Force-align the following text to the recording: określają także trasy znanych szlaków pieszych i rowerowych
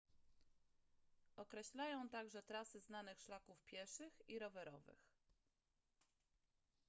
określają 1.35 2.09
także 2.09 2.43
trasy 2.43 2.79
znanych 2.79 3.21
szlaków 3.21 3.63
pieszych 3.63 4.13
i 4.29 4.39
rowerowych 4.39 5.11